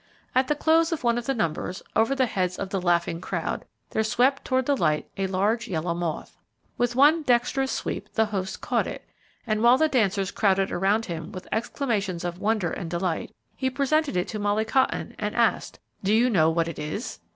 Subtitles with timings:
[0.33, 3.65] At the close of one of the numbers; over the heads of the laughing crowd,
[3.91, 6.39] there swept toward the light a large yellow moth.
[6.75, 9.05] With one dexterous sweep the host caught it,
[9.45, 14.17] and while the dancers crowded around him with exclamations of wonder and delight, he presented
[14.17, 17.19] it to Molly Cotton and asked, "Do you know what it is?"